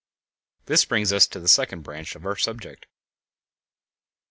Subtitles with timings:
[0.65, 2.87] This brings us to the second branch of our subject.